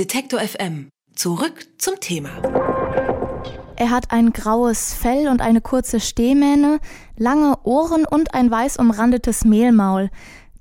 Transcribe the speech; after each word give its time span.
Detektor 0.00 0.40
FM. 0.40 0.88
Zurück 1.14 1.66
zum 1.76 2.00
Thema. 2.00 2.30
Er 3.76 3.90
hat 3.90 4.12
ein 4.12 4.32
graues 4.32 4.94
Fell 4.94 5.28
und 5.28 5.42
eine 5.42 5.60
kurze 5.60 6.00
Stehmähne, 6.00 6.80
lange 7.18 7.58
Ohren 7.64 8.06
und 8.06 8.32
ein 8.32 8.50
weiß 8.50 8.78
umrandetes 8.78 9.44
Mehlmaul. 9.44 10.08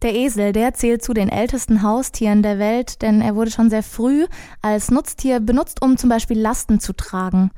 Der 0.02 0.13
Esel, 0.13 0.52
der 0.52 0.73
zählt 0.73 1.05
zu 1.05 1.13
den 1.13 1.29
ältesten 1.29 1.83
Haustieren 1.83 2.44
der 2.44 2.60
Welt, 2.60 3.02
denn 3.02 3.21
er 3.21 3.33
wurde 3.33 3.49
schon 3.49 3.70
sehr 3.70 3.81
früh 3.81 4.28
als 4.62 4.91
Nutztier 4.91 5.40
benutzt, 5.40 5.82
um 5.82 5.96
zum 5.96 6.10
Beispiel 6.10 6.38
Lasten 6.38 6.82
zu 6.82 6.92
tragen. 6.92 7.52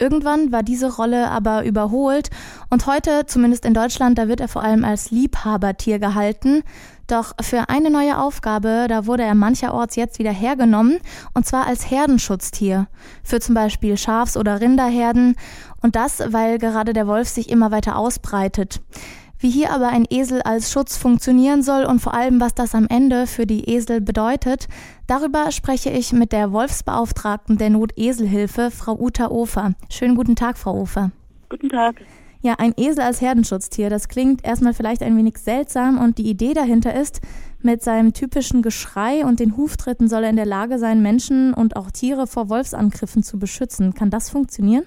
Irgendwann 0.00 0.50
war 0.50 0.62
diese 0.62 0.96
Rolle 0.96 1.30
aber 1.30 1.64
überholt 1.64 2.30
und 2.70 2.86
heute, 2.86 3.26
zumindest 3.26 3.66
in 3.66 3.74
Deutschland, 3.74 4.16
da 4.16 4.28
wird 4.28 4.40
er 4.40 4.48
vor 4.48 4.62
allem 4.62 4.82
als 4.82 5.10
Liebhabertier 5.10 5.98
gehalten. 5.98 6.62
Doch 7.06 7.34
für 7.42 7.68
eine 7.68 7.90
neue 7.90 8.18
Aufgabe, 8.18 8.86
da 8.88 9.06
wurde 9.06 9.24
er 9.24 9.34
mancherorts 9.34 9.96
jetzt 9.96 10.18
wieder 10.18 10.30
hergenommen, 10.30 11.00
und 11.34 11.44
zwar 11.44 11.66
als 11.66 11.90
Herdenschutztier. 11.90 12.86
Für 13.22 13.40
zum 13.40 13.54
Beispiel 13.54 13.98
Schafs- 13.98 14.38
oder 14.38 14.60
Rinderherden. 14.60 15.36
Und 15.82 15.96
das, 15.96 16.22
weil 16.28 16.58
gerade 16.58 16.94
der 16.94 17.06
Wolf 17.06 17.28
sich 17.28 17.50
immer 17.50 17.70
weiter 17.70 17.96
ausbreitet. 17.96 18.80
Wie 19.40 19.50
hier 19.50 19.72
aber 19.72 19.88
ein 19.88 20.04
Esel 20.08 20.42
als 20.42 20.70
Schutz 20.70 20.98
funktionieren 20.98 21.62
soll 21.62 21.84
und 21.84 22.00
vor 22.00 22.12
allem, 22.12 22.40
was 22.40 22.54
das 22.54 22.74
am 22.74 22.86
Ende 22.86 23.26
für 23.26 23.46
die 23.46 23.70
Esel 23.70 24.02
bedeutet, 24.02 24.68
darüber 25.10 25.50
spreche 25.50 25.90
ich 25.90 26.12
mit 26.12 26.30
der 26.32 26.52
Wolfsbeauftragten 26.52 27.58
der 27.58 27.70
Noteselhilfe, 27.70 28.70
Frau 28.70 28.96
Uta 28.96 29.28
Ofer. 29.28 29.74
Schönen 29.90 30.14
guten 30.14 30.36
Tag, 30.36 30.56
Frau 30.56 30.80
Ofer. 30.80 31.10
Guten 31.48 31.68
Tag. 31.68 31.96
Ja, 32.42 32.54
ein 32.58 32.72
Esel 32.76 33.02
als 33.02 33.20
Herdenschutztier, 33.20 33.90
das 33.90 34.08
klingt 34.08 34.44
erstmal 34.44 34.72
vielleicht 34.72 35.02
ein 35.02 35.16
wenig 35.16 35.36
seltsam 35.38 35.98
und 35.98 36.16
die 36.16 36.30
Idee 36.30 36.54
dahinter 36.54 36.94
ist, 36.94 37.20
mit 37.60 37.82
seinem 37.82 38.14
typischen 38.14 38.62
Geschrei 38.62 39.26
und 39.26 39.40
den 39.40 39.56
Huftritten 39.56 40.08
soll 40.08 40.24
er 40.24 40.30
in 40.30 40.36
der 40.36 40.46
Lage 40.46 40.78
sein, 40.78 41.02
Menschen 41.02 41.52
und 41.52 41.76
auch 41.76 41.90
Tiere 41.90 42.26
vor 42.26 42.48
Wolfsangriffen 42.48 43.22
zu 43.22 43.38
beschützen. 43.38 43.92
Kann 43.92 44.10
das 44.10 44.30
funktionieren? 44.30 44.86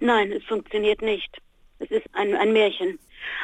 Nein, 0.00 0.32
es 0.32 0.42
funktioniert 0.44 1.02
nicht. 1.02 1.30
Es 1.78 1.90
ist 1.90 2.06
ein, 2.14 2.34
ein 2.34 2.52
Märchen. 2.52 2.98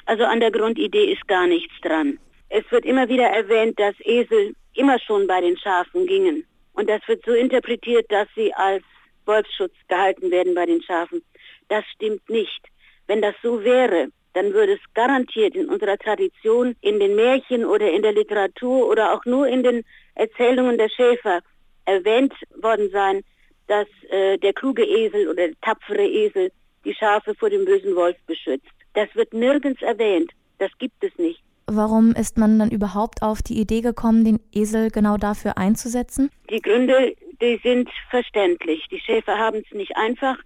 Also 0.06 0.24
an 0.24 0.40
der 0.40 0.50
Grundidee 0.50 1.12
ist 1.12 1.28
gar 1.28 1.46
nichts 1.46 1.74
dran. 1.82 2.18
Es 2.48 2.64
wird 2.70 2.84
immer 2.84 3.08
wieder 3.08 3.26
erwähnt, 3.26 3.78
dass 3.78 3.94
Esel 4.00 4.54
immer 4.74 4.98
schon 4.98 5.26
bei 5.26 5.40
den 5.40 5.56
Schafen 5.58 6.06
gingen. 6.06 6.44
Und 6.72 6.88
das 6.88 7.00
wird 7.06 7.24
so 7.24 7.32
interpretiert, 7.32 8.06
dass 8.10 8.28
sie 8.34 8.52
als 8.54 8.82
Wolfsschutz 9.26 9.74
gehalten 9.88 10.30
werden 10.30 10.54
bei 10.54 10.66
den 10.66 10.82
Schafen. 10.82 11.22
Das 11.68 11.84
stimmt 11.94 12.28
nicht. 12.28 12.66
Wenn 13.06 13.22
das 13.22 13.34
so 13.42 13.62
wäre, 13.64 14.08
dann 14.34 14.52
würde 14.52 14.74
es 14.74 14.94
garantiert 14.94 15.54
in 15.56 15.68
unserer 15.68 15.98
Tradition, 15.98 16.76
in 16.80 17.00
den 17.00 17.16
Märchen 17.16 17.64
oder 17.64 17.90
in 17.90 18.02
der 18.02 18.12
Literatur 18.12 18.88
oder 18.88 19.12
auch 19.12 19.24
nur 19.24 19.48
in 19.48 19.62
den 19.62 19.84
Erzählungen 20.14 20.78
der 20.78 20.88
Schäfer 20.88 21.40
erwähnt 21.84 22.32
worden 22.60 22.90
sein, 22.90 23.22
dass 23.66 23.86
äh, 24.10 24.38
der 24.38 24.52
kluge 24.52 24.84
Esel 24.84 25.28
oder 25.28 25.48
der 25.48 25.60
tapfere 25.60 26.06
Esel 26.06 26.50
die 26.84 26.94
Schafe 26.94 27.34
vor 27.34 27.50
dem 27.50 27.64
bösen 27.64 27.94
Wolf 27.96 28.16
beschützt. 28.26 28.68
Das 28.94 29.08
wird 29.14 29.32
nirgends 29.32 29.82
erwähnt. 29.82 30.32
Das 30.58 30.70
gibt 30.78 31.02
es 31.02 31.16
nicht. 31.18 31.42
Warum 31.72 32.16
ist 32.16 32.36
man 32.36 32.58
dann 32.58 32.72
überhaupt 32.72 33.22
auf 33.22 33.42
die 33.42 33.60
Idee 33.60 33.80
gekommen, 33.80 34.24
den 34.24 34.40
Esel 34.52 34.90
genau 34.90 35.16
dafür 35.16 35.56
einzusetzen? 35.56 36.28
Die 36.50 36.60
Gründe, 36.60 37.14
die 37.40 37.60
sind 37.62 37.88
verständlich. 38.10 38.88
Die 38.90 38.98
Schäfer 38.98 39.38
haben 39.38 39.62
es 39.64 39.72
nicht 39.72 39.96
einfach. 39.96 40.36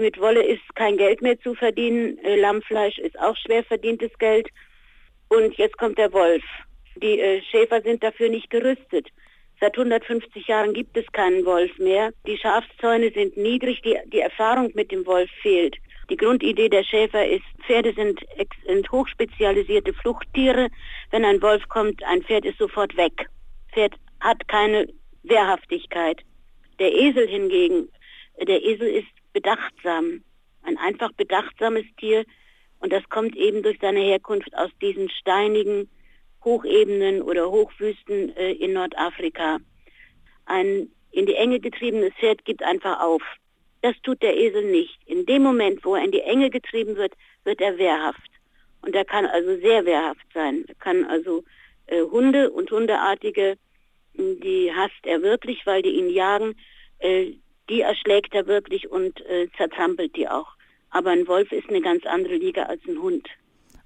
Mit 0.00 0.18
Wolle 0.18 0.42
ist 0.42 0.62
kein 0.74 0.96
Geld 0.96 1.20
mehr 1.20 1.38
zu 1.40 1.54
verdienen. 1.54 2.16
Äh, 2.24 2.36
Lammfleisch 2.36 2.96
ist 2.96 3.20
auch 3.20 3.36
schwer 3.36 3.62
verdientes 3.64 4.16
Geld. 4.18 4.48
Und 5.28 5.54
jetzt 5.58 5.76
kommt 5.76 5.98
der 5.98 6.10
Wolf. 6.14 6.42
Die 6.96 7.20
äh, 7.20 7.42
Schäfer 7.50 7.82
sind 7.82 8.02
dafür 8.02 8.30
nicht 8.30 8.48
gerüstet. 8.48 9.08
Seit 9.60 9.76
150 9.76 10.46
Jahren 10.46 10.72
gibt 10.72 10.96
es 10.96 11.04
keinen 11.12 11.44
Wolf 11.44 11.76
mehr. 11.78 12.12
Die 12.26 12.38
Schafszäune 12.38 13.12
sind 13.12 13.36
niedrig, 13.36 13.82
die, 13.82 13.98
die 14.06 14.20
Erfahrung 14.20 14.70
mit 14.74 14.90
dem 14.90 15.04
Wolf 15.04 15.30
fehlt. 15.42 15.76
Die 16.12 16.18
Grundidee 16.18 16.68
der 16.68 16.84
Schäfer 16.84 17.26
ist, 17.26 17.42
Pferde 17.64 17.94
sind, 17.94 18.20
sind 18.66 18.92
hochspezialisierte 18.92 19.94
Fluchttiere. 19.94 20.68
Wenn 21.10 21.24
ein 21.24 21.40
Wolf 21.40 21.66
kommt, 21.70 22.04
ein 22.04 22.22
Pferd 22.22 22.44
ist 22.44 22.58
sofort 22.58 22.94
weg. 22.98 23.30
Pferd 23.72 23.94
hat 24.20 24.46
keine 24.46 24.92
Wehrhaftigkeit. 25.22 26.20
Der 26.78 26.92
Esel 26.92 27.26
hingegen, 27.26 27.88
der 28.46 28.62
Esel 28.62 28.88
ist 28.88 29.08
bedachtsam, 29.32 30.22
ein 30.64 30.76
einfach 30.76 31.12
bedachtsames 31.12 31.86
Tier 31.96 32.26
und 32.80 32.92
das 32.92 33.08
kommt 33.08 33.34
eben 33.34 33.62
durch 33.62 33.78
seine 33.80 34.00
Herkunft 34.00 34.54
aus 34.54 34.68
diesen 34.82 35.08
steinigen 35.08 35.88
Hochebenen 36.44 37.22
oder 37.22 37.50
Hochwüsten 37.50 38.36
äh, 38.36 38.52
in 38.52 38.74
Nordafrika. 38.74 39.60
Ein 40.44 40.90
in 41.10 41.24
die 41.24 41.36
Enge 41.36 41.58
getriebenes 41.58 42.12
Pferd 42.20 42.44
gibt 42.44 42.62
einfach 42.62 43.00
auf. 43.00 43.22
Das 43.82 43.94
tut 44.02 44.22
der 44.22 44.36
Esel 44.36 44.70
nicht. 44.70 44.98
In 45.06 45.26
dem 45.26 45.42
Moment, 45.42 45.84
wo 45.84 45.96
er 45.96 46.04
in 46.04 46.12
die 46.12 46.20
Enge 46.20 46.50
getrieben 46.50 46.96
wird, 46.96 47.14
wird 47.44 47.60
er 47.60 47.78
wehrhaft. 47.78 48.30
Und 48.80 48.94
er 48.94 49.04
kann 49.04 49.26
also 49.26 49.56
sehr 49.58 49.84
wehrhaft 49.84 50.26
sein. 50.32 50.64
Er 50.68 50.74
kann 50.76 51.04
also 51.04 51.44
äh, 51.86 52.02
Hunde 52.02 52.50
und 52.50 52.70
Hundeartige, 52.70 53.56
die 54.14 54.72
hasst 54.74 55.04
er 55.04 55.22
wirklich, 55.22 55.66
weil 55.66 55.82
die 55.82 55.90
ihn 55.90 56.10
jagen, 56.10 56.54
äh, 56.98 57.32
die 57.68 57.80
erschlägt 57.80 58.34
er 58.34 58.46
wirklich 58.46 58.90
und 58.90 59.20
äh, 59.26 59.48
zertrampelt 59.56 60.16
die 60.16 60.28
auch. 60.28 60.48
Aber 60.90 61.10
ein 61.10 61.26
Wolf 61.26 61.50
ist 61.52 61.68
eine 61.68 61.80
ganz 61.80 62.04
andere 62.06 62.34
Liga 62.34 62.64
als 62.64 62.82
ein 62.86 63.00
Hund. 63.00 63.28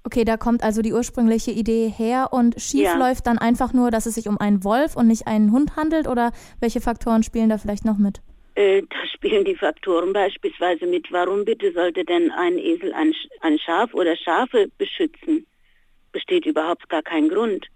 Okay, 0.03 0.25
da 0.25 0.37
kommt 0.37 0.63
also 0.63 0.81
die 0.81 0.93
ursprüngliche 0.93 1.51
Idee 1.51 1.89
her 1.89 2.29
und 2.31 2.61
schief 2.61 2.83
ja. 2.83 2.95
läuft 2.95 3.27
dann 3.27 3.37
einfach 3.37 3.73
nur, 3.73 3.91
dass 3.91 4.05
es 4.05 4.15
sich 4.15 4.27
um 4.27 4.37
einen 4.37 4.63
Wolf 4.63 4.95
und 4.95 5.07
nicht 5.07 5.27
einen 5.27 5.51
Hund 5.51 5.75
handelt 5.75 6.07
oder 6.07 6.31
welche 6.59 6.81
Faktoren 6.81 7.23
spielen 7.23 7.49
da 7.49 7.57
vielleicht 7.57 7.83
noch 7.83 7.97
mit? 7.97 8.21
Äh, 8.57 8.81
da 8.89 9.05
spielen 9.13 9.45
die 9.45 9.55
Faktoren 9.55 10.13
beispielsweise 10.13 10.87
mit, 10.87 11.11
warum 11.11 11.45
bitte 11.45 11.71
sollte 11.73 12.03
denn 12.03 12.31
ein 12.31 12.57
Esel 12.57 12.91
ein, 12.91 13.13
ein 13.41 13.59
Schaf 13.59 13.93
oder 13.93 14.17
Schafe 14.17 14.67
beschützen? 14.79 15.45
Besteht 16.11 16.47
überhaupt 16.47 16.89
gar 16.89 17.03
kein 17.03 17.29
Grund. 17.29 17.67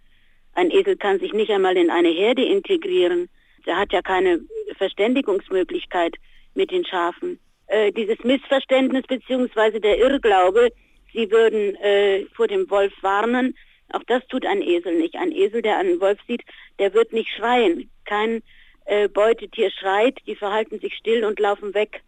Ein 0.55 0.71
Esel 0.71 0.97
kann 0.97 1.19
sich 1.19 1.33
nicht 1.33 1.51
einmal 1.51 1.77
in 1.77 1.91
eine 1.91 2.09
Herde 2.09 2.43
integrieren. 2.43 3.29
Er 3.67 3.77
hat 3.77 3.93
ja 3.93 4.01
keine 4.01 4.39
Verständigungsmöglichkeit 4.75 6.15
mit 6.55 6.71
den 6.71 6.83
Schafen. 6.83 7.39
Äh, 7.67 7.91
dieses 7.91 8.17
Missverständnis 8.23 9.03
bzw. 9.05 9.79
der 9.79 9.99
Irrglaube, 9.99 10.71
sie 11.13 11.29
würden 11.29 11.75
äh, 11.75 12.25
vor 12.33 12.47
dem 12.47 12.67
Wolf 12.71 12.93
warnen, 13.01 13.55
auch 13.93 14.03
das 14.07 14.25
tut 14.29 14.47
ein 14.47 14.63
Esel 14.63 14.95
nicht. 14.97 15.15
Ein 15.15 15.31
Esel, 15.31 15.61
der 15.61 15.77
einen 15.77 16.01
Wolf 16.01 16.17
sieht, 16.27 16.41
der 16.79 16.95
wird 16.95 17.13
nicht 17.13 17.29
schreien. 17.35 17.91
Kein 18.05 18.41
äh, 18.85 19.07
Beutetier 19.07 19.71
schreit, 19.71 20.17
die 20.25 20.35
verhalten 20.35 20.79
sich 20.79 20.95
still 20.95 21.25
und 21.25 21.39
laufen 21.39 21.73
weg. 21.73 22.01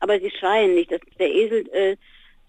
Aber 0.00 0.18
sie 0.20 0.30
schreien 0.30 0.74
nicht. 0.74 0.92
Dass 0.92 1.00
der 1.18 1.30
Esel 1.30 1.68
äh, 1.72 1.96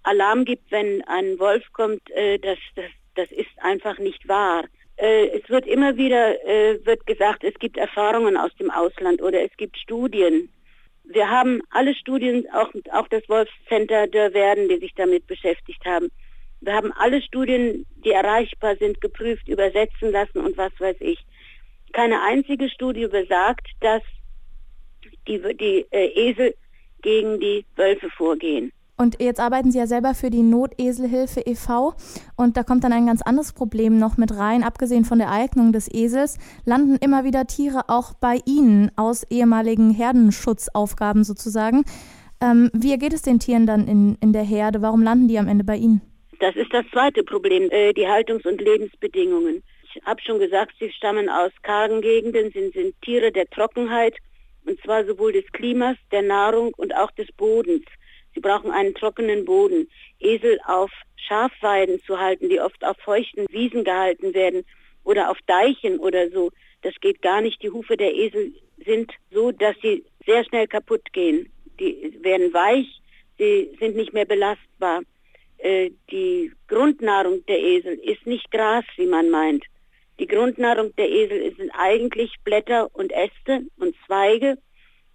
Alarm 0.03 0.45
gibt, 0.45 0.71
wenn 0.71 1.03
ein 1.07 1.39
Wolf 1.39 1.63
kommt, 1.73 2.09
äh, 2.11 2.39
das, 2.39 2.57
das, 2.75 2.91
das 3.15 3.31
ist 3.31 3.49
einfach 3.61 3.99
nicht 3.99 4.27
wahr. 4.27 4.65
Äh, 4.97 5.27
es 5.27 5.49
wird 5.49 5.67
immer 5.67 5.97
wieder 5.97 6.43
äh, 6.45 6.83
wird 6.85 7.05
gesagt, 7.05 7.43
es 7.43 7.53
gibt 7.59 7.77
Erfahrungen 7.77 8.35
aus 8.37 8.53
dem 8.55 8.71
Ausland 8.71 9.21
oder 9.21 9.43
es 9.43 9.55
gibt 9.57 9.77
Studien. 9.77 10.49
Wir 11.03 11.29
haben 11.29 11.61
alle 11.69 11.95
Studien, 11.95 12.47
auch, 12.53 12.71
auch 12.91 13.07
das 13.07 13.27
Wolfscenter 13.29 14.07
der 14.07 14.33
Werden, 14.33 14.67
die 14.67 14.79
sich 14.79 14.93
damit 14.95 15.25
beschäftigt 15.27 15.85
haben. 15.85 16.09
Wir 16.59 16.73
haben 16.73 16.91
alle 16.93 17.21
Studien, 17.21 17.85
die 18.03 18.11
erreichbar 18.11 18.75
sind, 18.77 18.99
geprüft, 18.99 19.47
übersetzen 19.47 20.11
lassen 20.11 20.39
und 20.39 20.57
was 20.57 20.71
weiß 20.79 20.97
ich. 20.99 21.19
Keine 21.93 22.21
einzige 22.21 22.69
Studie 22.69 23.07
besagt, 23.07 23.67
dass 23.81 24.01
die, 25.27 25.41
die 25.57 25.85
äh, 25.91 26.29
Esel 26.29 26.55
gegen 27.01 27.39
die 27.39 27.65
Wölfe 27.75 28.09
vorgehen. 28.09 28.71
Und 28.99 29.21
jetzt 29.21 29.39
arbeiten 29.39 29.71
Sie 29.71 29.77
ja 29.77 29.85
selber 29.85 30.15
für 30.15 30.31
die 30.31 30.41
Noteselhilfe 30.41 31.41
e.V. 31.41 31.93
Und 32.35 32.57
da 32.57 32.63
kommt 32.63 32.83
dann 32.83 32.91
ein 32.91 33.05
ganz 33.05 33.21
anderes 33.21 33.53
Problem 33.53 33.99
noch 33.99 34.17
mit 34.17 34.35
rein. 34.35 34.63
Abgesehen 34.63 35.05
von 35.05 35.19
der 35.19 35.31
Eignung 35.31 35.71
des 35.71 35.87
Esels 35.93 36.39
landen 36.65 36.97
immer 36.99 37.23
wieder 37.23 37.45
Tiere 37.45 37.89
auch 37.89 38.13
bei 38.15 38.39
Ihnen 38.45 38.91
aus 38.95 39.23
ehemaligen 39.29 39.91
Herdenschutzaufgaben 39.91 41.23
sozusagen. 41.23 41.85
Ähm, 42.41 42.71
wie 42.73 42.97
geht 42.97 43.13
es 43.13 43.21
den 43.21 43.37
Tieren 43.37 43.67
dann 43.67 43.87
in, 43.87 44.17
in 44.19 44.33
der 44.33 44.43
Herde? 44.43 44.81
Warum 44.81 45.03
landen 45.03 45.27
die 45.27 45.37
am 45.37 45.47
Ende 45.47 45.63
bei 45.63 45.75
Ihnen? 45.75 46.01
Das 46.39 46.55
ist 46.55 46.73
das 46.73 46.85
zweite 46.91 47.23
Problem, 47.23 47.69
äh, 47.69 47.93
die 47.93 48.07
Haltungs- 48.07 48.47
und 48.47 48.59
Lebensbedingungen. 48.61 49.63
Ich 49.97 50.05
habe 50.05 50.21
schon 50.21 50.39
gesagt, 50.39 50.75
sie 50.79 50.91
stammen 50.91 51.27
aus 51.27 51.51
kargen 51.63 52.01
Gegenden, 52.01 52.51
sind, 52.51 52.73
sind 52.73 52.93
Tiere 53.01 53.31
der 53.31 53.49
Trockenheit, 53.49 54.15
und 54.63 54.79
zwar 54.81 55.03
sowohl 55.05 55.33
des 55.33 55.45
Klimas, 55.53 55.97
der 56.11 56.21
Nahrung 56.21 56.71
und 56.77 56.95
auch 56.95 57.09
des 57.11 57.31
Bodens. 57.31 57.85
Sie 58.35 58.39
brauchen 58.39 58.69
einen 58.69 58.93
trockenen 58.93 59.43
Boden. 59.43 59.89
Esel 60.19 60.59
auf 60.67 60.91
Schafweiden 61.15 61.99
zu 62.03 62.19
halten, 62.19 62.49
die 62.49 62.61
oft 62.61 62.83
auf 62.85 62.95
feuchten 62.97 63.47
Wiesen 63.49 63.83
gehalten 63.83 64.35
werden 64.35 64.63
oder 65.03 65.31
auf 65.31 65.37
Deichen 65.47 65.97
oder 65.97 66.29
so, 66.29 66.51
das 66.83 66.93
geht 67.01 67.23
gar 67.23 67.41
nicht. 67.41 67.63
Die 67.63 67.71
Hufe 67.71 67.97
der 67.97 68.13
Esel 68.13 68.53
sind 68.85 69.11
so, 69.31 69.51
dass 69.51 69.75
sie 69.81 70.05
sehr 70.27 70.45
schnell 70.45 70.67
kaputt 70.67 71.11
gehen. 71.11 71.51
Die 71.79 72.15
werden 72.21 72.53
weich, 72.53 73.01
sie 73.39 73.75
sind 73.79 73.95
nicht 73.95 74.13
mehr 74.13 74.25
belastbar. 74.25 75.01
Äh, 75.57 75.89
die 76.11 76.51
Grundnahrung 76.67 77.43
der 77.47 77.59
Esel 77.59 77.95
ist 77.95 78.27
nicht 78.27 78.51
Gras, 78.51 78.85
wie 78.97 79.07
man 79.07 79.31
meint. 79.31 79.65
Die 80.19 80.27
Grundnahrung 80.27 80.95
der 80.95 81.09
Esel 81.09 81.55
sind 81.55 81.71
eigentlich 81.77 82.33
Blätter 82.43 82.89
und 82.93 83.11
Äste 83.11 83.67
und 83.77 83.95
Zweige 84.05 84.57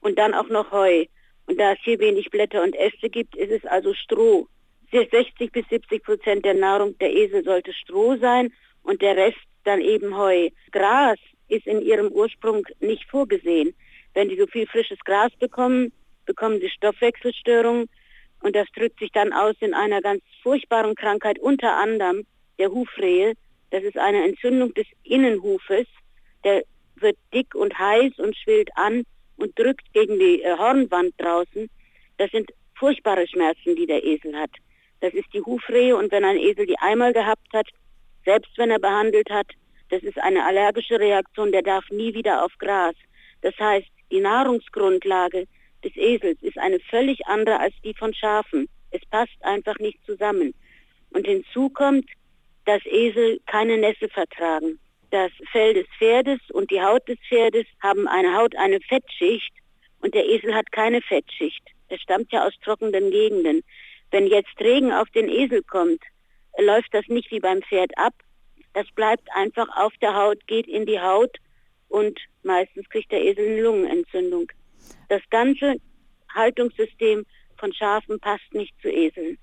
und 0.00 0.18
dann 0.18 0.34
auch 0.34 0.48
noch 0.48 0.70
Heu. 0.70 1.06
Und 1.46 1.58
da 1.58 1.72
es 1.72 1.78
hier 1.82 1.98
wenig 1.98 2.30
Blätter 2.30 2.62
und 2.62 2.76
Äste 2.76 3.10
gibt, 3.10 3.36
ist 3.36 3.50
es 3.50 3.64
also 3.64 3.94
Stroh. 3.94 4.46
60 4.92 5.50
bis 5.50 5.66
70 5.70 6.04
Prozent 6.04 6.44
der 6.44 6.54
Nahrung 6.54 6.96
der 6.98 7.10
Esel 7.12 7.42
sollte 7.42 7.72
Stroh 7.72 8.16
sein 8.16 8.52
und 8.82 9.00
der 9.02 9.16
Rest 9.16 9.38
dann 9.64 9.80
eben 9.80 10.16
Heu. 10.16 10.50
Gras 10.70 11.18
ist 11.48 11.66
in 11.66 11.82
ihrem 11.82 12.08
Ursprung 12.08 12.64
nicht 12.80 13.04
vorgesehen. 13.10 13.74
Wenn 14.14 14.28
die 14.28 14.38
so 14.38 14.46
viel 14.46 14.66
frisches 14.66 14.98
Gras 15.00 15.32
bekommen, 15.38 15.92
bekommen 16.26 16.60
sie 16.60 16.68
Stoffwechselstörungen 16.68 17.88
und 18.42 18.54
das 18.54 18.68
drückt 18.76 18.98
sich 18.98 19.10
dann 19.12 19.32
aus 19.32 19.54
in 19.60 19.74
einer 19.74 20.00
ganz 20.00 20.22
furchtbaren 20.42 20.94
Krankheit, 20.94 21.38
unter 21.38 21.76
anderem 21.76 22.26
der 22.58 22.70
Hufrehe. 22.70 23.34
Das 23.72 23.82
ist 23.84 23.96
eine 23.96 24.22
Entzündung 24.22 24.74
des 24.74 24.86
Innenhufes. 25.02 25.86
Der 26.44 26.62
wird 26.96 27.16
dick 27.32 27.54
und 27.54 27.76
heiß 27.76 28.18
und 28.18 28.36
schwillt 28.36 28.68
an 28.76 29.02
und 29.36 29.58
drückt 29.58 29.90
gegen 29.94 30.18
die 30.18 30.42
äh, 30.42 30.58
Hornwand 30.58 31.14
draußen. 31.16 31.70
Das 32.18 32.30
sind 32.30 32.52
furchtbare 32.78 33.26
Schmerzen, 33.26 33.74
die 33.74 33.86
der 33.86 34.04
Esel 34.04 34.36
hat. 34.36 34.50
Das 35.00 35.14
ist 35.14 35.32
die 35.32 35.40
Hufrehe 35.40 35.96
und 35.96 36.12
wenn 36.12 36.22
ein 36.22 36.36
Esel 36.36 36.66
die 36.66 36.78
einmal 36.78 37.14
gehabt 37.14 37.48
hat, 37.54 37.66
selbst 38.26 38.50
wenn 38.58 38.70
er 38.70 38.78
behandelt 38.78 39.30
hat, 39.30 39.48
das 39.88 40.02
ist 40.02 40.18
eine 40.18 40.44
allergische 40.44 41.00
Reaktion, 41.00 41.50
der 41.50 41.62
darf 41.62 41.88
nie 41.90 42.12
wieder 42.12 42.44
auf 42.44 42.52
Gras. 42.58 42.94
Das 43.40 43.54
heißt, 43.58 43.88
die 44.10 44.20
Nahrungsgrundlage 44.20 45.46
des 45.82 45.96
Esels 45.96 46.42
ist 46.42 46.58
eine 46.58 46.78
völlig 46.78 47.26
andere 47.26 47.58
als 47.58 47.74
die 47.82 47.94
von 47.94 48.12
Schafen. 48.12 48.68
Es 48.90 49.00
passt 49.10 49.36
einfach 49.40 49.78
nicht 49.78 49.98
zusammen. 50.04 50.54
Und 51.10 51.26
hinzu 51.26 51.70
kommt, 51.70 52.04
dass 52.64 52.84
Esel 52.86 53.40
keine 53.46 53.78
Nässe 53.78 54.08
vertragen. 54.08 54.78
Das 55.10 55.30
Fell 55.50 55.74
des 55.74 55.86
Pferdes 55.98 56.40
und 56.52 56.70
die 56.70 56.80
Haut 56.80 57.06
des 57.08 57.18
Pferdes 57.28 57.66
haben 57.80 58.08
eine 58.08 58.34
Haut, 58.36 58.56
eine 58.56 58.80
Fettschicht 58.80 59.52
und 60.00 60.14
der 60.14 60.26
Esel 60.26 60.54
hat 60.54 60.72
keine 60.72 61.02
Fettschicht. 61.02 61.62
Er 61.88 61.98
stammt 61.98 62.32
ja 62.32 62.46
aus 62.46 62.54
trockenen 62.64 63.10
Gegenden. 63.10 63.62
Wenn 64.10 64.26
jetzt 64.26 64.58
Regen 64.60 64.92
auf 64.92 65.10
den 65.10 65.28
Esel 65.28 65.62
kommt, 65.62 66.02
läuft 66.58 66.92
das 66.94 67.06
nicht 67.08 67.30
wie 67.30 67.40
beim 67.40 67.62
Pferd 67.62 67.96
ab. 67.98 68.14
Das 68.72 68.86
bleibt 68.94 69.28
einfach 69.34 69.68
auf 69.76 69.92
der 70.00 70.14
Haut, 70.14 70.46
geht 70.46 70.66
in 70.66 70.86
die 70.86 71.00
Haut 71.00 71.36
und 71.88 72.18
meistens 72.42 72.88
kriegt 72.88 73.12
der 73.12 73.22
Esel 73.22 73.46
eine 73.46 73.62
Lungenentzündung. 73.62 74.50
Das 75.08 75.20
ganze 75.30 75.76
Haltungssystem 76.34 77.24
von 77.58 77.72
Schafen 77.72 78.18
passt 78.18 78.52
nicht 78.52 78.74
zu 78.80 78.88
Eseln. 78.88 79.38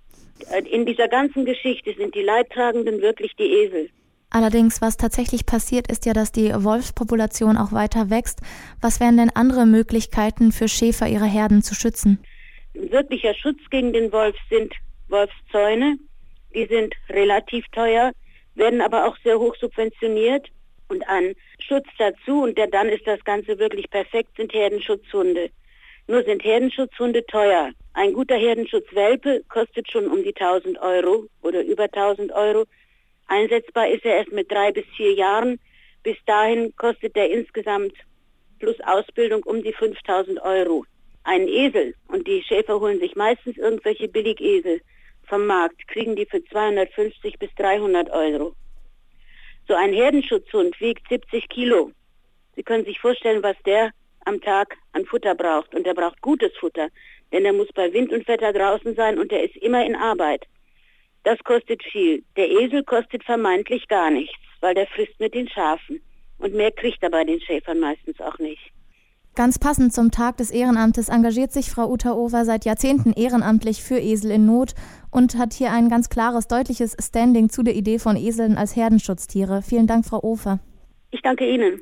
In 0.71 0.85
dieser 0.85 1.07
ganzen 1.07 1.45
Geschichte 1.45 1.93
sind 1.95 2.15
die 2.15 2.21
Leidtragenden 2.21 3.01
wirklich 3.01 3.35
die 3.35 3.51
Esel. 3.51 3.89
Allerdings, 4.31 4.81
was 4.81 4.97
tatsächlich 4.97 5.45
passiert, 5.45 5.91
ist 5.91 6.05
ja, 6.05 6.13
dass 6.13 6.31
die 6.31 6.51
Wolfspopulation 6.53 7.57
auch 7.57 7.71
weiter 7.71 8.09
wächst. 8.09 8.41
Was 8.79 8.99
wären 8.99 9.17
denn 9.17 9.31
andere 9.33 9.65
Möglichkeiten 9.65 10.51
für 10.51 10.67
Schäfer, 10.67 11.07
ihre 11.07 11.25
Herden 11.25 11.63
zu 11.63 11.73
schützen? 11.73 12.19
wirklicher 12.73 13.33
Schutz 13.33 13.59
gegen 13.69 13.93
den 13.93 14.11
Wolf 14.11 14.35
sind 14.49 14.73
Wolfszäune. 15.07 15.97
Die 16.53 16.65
sind 16.65 16.95
relativ 17.09 17.65
teuer, 17.71 18.11
werden 18.55 18.81
aber 18.81 19.07
auch 19.07 19.17
sehr 19.23 19.39
hoch 19.39 19.55
subventioniert. 19.55 20.47
Und 20.87 21.07
ein 21.07 21.35
Schutz 21.59 21.87
dazu, 21.99 22.43
und 22.43 22.57
der 22.57 22.67
dann 22.67 22.89
ist 22.89 23.05
das 23.05 23.23
Ganze 23.23 23.59
wirklich 23.59 23.89
perfekt, 23.89 24.35
sind 24.37 24.53
Herdenschutzhunde. 24.53 25.51
Nur 26.09 26.23
sind 26.23 26.43
Herdenschutzhunde 26.43 27.23
teuer. 27.27 27.69
Ein 27.93 28.13
guter 28.13 28.35
Herdenschutzwelpe 28.35 29.43
kostet 29.47 29.91
schon 29.91 30.07
um 30.07 30.23
die 30.23 30.35
1000 30.35 30.81
Euro 30.81 31.27
oder 31.43 31.63
über 31.63 31.83
1000 31.83 32.31
Euro. 32.31 32.65
Einsetzbar 33.27 33.89
ist 33.89 34.03
er 34.03 34.17
erst 34.17 34.31
mit 34.31 34.51
drei 34.51 34.71
bis 34.71 34.85
vier 34.97 35.13
Jahren. 35.13 35.59
Bis 36.01 36.17
dahin 36.25 36.75
kostet 36.77 37.15
er 37.15 37.29
insgesamt 37.29 37.93
plus 38.57 38.75
Ausbildung 38.87 39.43
um 39.43 39.61
die 39.61 39.71
5000 39.71 40.41
Euro 40.41 40.83
einen 41.25 41.47
Esel 41.47 41.93
und 42.07 42.25
die 42.25 42.41
Schäfer 42.41 42.79
holen 42.79 42.99
sich 42.99 43.15
meistens 43.15 43.55
irgendwelche 43.57 44.07
Billigesel 44.07 44.81
vom 45.27 45.45
Markt, 45.45 45.87
kriegen 45.89 46.15
die 46.15 46.25
für 46.25 46.43
250 46.43 47.37
bis 47.37 47.53
300 47.53 48.09
Euro. 48.09 48.55
So 49.67 49.75
ein 49.75 49.93
Herdenschutzhund 49.93 50.81
wiegt 50.81 51.07
70 51.07 51.47
Kilo. 51.49 51.91
Sie 52.55 52.63
können 52.63 52.85
sich 52.85 52.99
vorstellen, 52.99 53.43
was 53.43 53.57
der 53.63 53.91
am 54.29 54.39
Tag 54.39 54.77
an 54.93 55.05
Futter 55.05 55.35
braucht. 55.35 55.75
Und 55.75 55.85
er 55.85 55.93
braucht 55.93 56.21
gutes 56.21 56.55
Futter, 56.57 56.87
denn 57.31 57.43
er 57.45 57.53
muss 57.53 57.67
bei 57.73 57.91
Wind 57.91 58.13
und 58.13 58.27
Wetter 58.27 58.53
draußen 58.53 58.95
sein 58.95 59.19
und 59.19 59.31
er 59.31 59.43
ist 59.43 59.57
immer 59.57 59.85
in 59.85 59.95
Arbeit. 59.95 60.45
Das 61.23 61.37
kostet 61.43 61.83
viel. 61.83 62.23
Der 62.37 62.49
Esel 62.49 62.83
kostet 62.83 63.23
vermeintlich 63.23 63.87
gar 63.87 64.09
nichts, 64.09 64.37
weil 64.61 64.73
der 64.73 64.87
frisst 64.87 65.19
mit 65.19 65.33
den 65.33 65.49
Schafen. 65.49 66.01
Und 66.37 66.53
mehr 66.53 66.71
kriegt 66.71 67.03
er 67.03 67.09
bei 67.09 67.25
den 67.25 67.41
Schäfern 67.41 67.79
meistens 67.79 68.21
auch 68.21 68.39
nicht. 68.39 68.71
Ganz 69.35 69.59
passend 69.59 69.93
zum 69.93 70.11
Tag 70.11 70.37
des 70.37 70.51
Ehrenamtes 70.51 71.09
engagiert 71.09 71.51
sich 71.51 71.69
Frau 71.69 71.89
Uta 71.89 72.13
Over 72.13 72.45
seit 72.45 72.65
Jahrzehnten 72.65 73.13
ehrenamtlich 73.13 73.83
für 73.83 73.99
Esel 73.99 74.31
in 74.31 74.45
Not 74.45 74.73
und 75.11 75.37
hat 75.37 75.53
hier 75.53 75.71
ein 75.71 75.89
ganz 75.89 76.09
klares, 76.09 76.47
deutliches 76.47 76.95
Standing 76.99 77.49
zu 77.49 77.63
der 77.63 77.75
Idee 77.75 77.99
von 77.99 78.15
Eseln 78.15 78.57
als 78.57 78.75
Herdenschutztiere. 78.75 79.61
Vielen 79.61 79.87
Dank, 79.87 80.05
Frau 80.05 80.21
Ofer. 80.23 80.59
Ich 81.11 81.21
danke 81.21 81.49
Ihnen. 81.49 81.81